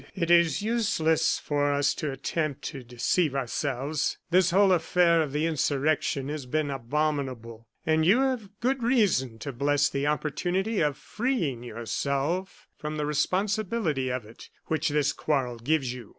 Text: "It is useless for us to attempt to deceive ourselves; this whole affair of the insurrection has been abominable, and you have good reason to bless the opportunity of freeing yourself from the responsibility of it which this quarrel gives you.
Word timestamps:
"It 0.15 0.31
is 0.31 0.63
useless 0.63 1.37
for 1.37 1.71
us 1.71 1.93
to 1.93 2.11
attempt 2.11 2.63
to 2.63 2.81
deceive 2.83 3.35
ourselves; 3.35 4.17
this 4.31 4.49
whole 4.49 4.71
affair 4.71 5.21
of 5.21 5.31
the 5.31 5.45
insurrection 5.45 6.27
has 6.29 6.47
been 6.47 6.71
abominable, 6.71 7.67
and 7.85 8.03
you 8.03 8.21
have 8.21 8.49
good 8.61 8.81
reason 8.81 9.37
to 9.37 9.51
bless 9.53 9.89
the 9.89 10.07
opportunity 10.07 10.79
of 10.81 10.97
freeing 10.97 11.61
yourself 11.61 12.67
from 12.75 12.97
the 12.97 13.05
responsibility 13.05 14.09
of 14.09 14.25
it 14.25 14.49
which 14.65 14.89
this 14.89 15.13
quarrel 15.13 15.57
gives 15.59 15.93
you. 15.93 16.09